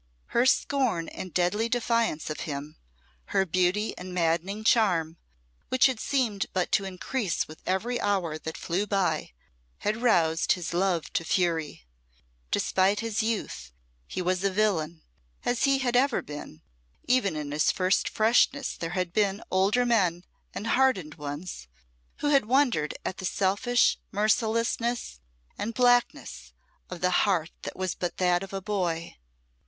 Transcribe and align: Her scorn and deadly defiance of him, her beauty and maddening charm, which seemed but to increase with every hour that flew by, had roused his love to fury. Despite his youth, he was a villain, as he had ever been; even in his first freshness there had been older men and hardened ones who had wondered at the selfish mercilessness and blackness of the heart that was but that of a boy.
Her 0.33 0.47
scorn 0.47 1.09
and 1.09 1.31
deadly 1.31 1.69
defiance 1.69 2.31
of 2.31 2.39
him, 2.49 2.75
her 3.25 3.45
beauty 3.45 3.95
and 3.99 4.15
maddening 4.15 4.63
charm, 4.63 5.17
which 5.69 5.91
seemed 5.99 6.47
but 6.53 6.71
to 6.71 6.85
increase 6.85 7.47
with 7.47 7.61
every 7.67 8.01
hour 8.01 8.39
that 8.39 8.57
flew 8.57 8.87
by, 8.87 9.33
had 9.77 10.01
roused 10.01 10.53
his 10.53 10.73
love 10.73 11.13
to 11.13 11.23
fury. 11.23 11.85
Despite 12.49 13.01
his 13.01 13.21
youth, 13.21 13.71
he 14.07 14.23
was 14.23 14.43
a 14.43 14.49
villain, 14.49 15.03
as 15.45 15.65
he 15.65 15.77
had 15.77 15.95
ever 15.95 16.23
been; 16.23 16.63
even 17.07 17.35
in 17.35 17.51
his 17.51 17.69
first 17.71 18.09
freshness 18.09 18.75
there 18.75 18.89
had 18.97 19.13
been 19.13 19.43
older 19.51 19.85
men 19.85 20.25
and 20.51 20.65
hardened 20.65 21.13
ones 21.13 21.67
who 22.21 22.29
had 22.29 22.47
wondered 22.47 22.95
at 23.05 23.17
the 23.17 23.25
selfish 23.25 23.99
mercilessness 24.11 25.19
and 25.59 25.75
blackness 25.75 26.53
of 26.89 27.01
the 27.01 27.11
heart 27.21 27.51
that 27.61 27.75
was 27.75 27.93
but 27.93 28.17
that 28.17 28.41
of 28.41 28.51
a 28.51 28.61
boy. 28.63 29.15